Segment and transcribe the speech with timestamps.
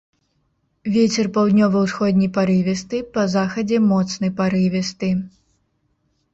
[0.95, 5.15] Вецер паўднёва-ўсходні парывісты, па захадзе моцны парывісты.